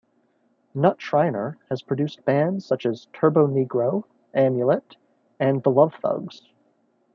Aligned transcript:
Knut 0.75 0.99
Schreiner 0.99 1.59
has 1.69 1.83
produced 1.83 2.25
bands 2.25 2.65
such 2.65 2.87
as 2.87 3.05
Turbonegro, 3.13 4.03
Amulet 4.33 4.95
and 5.39 5.61
The 5.61 5.69
Lovethugs. 5.69 6.41